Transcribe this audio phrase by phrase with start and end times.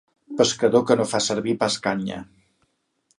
[0.37, 2.21] Pescador que no fa servir pas canya.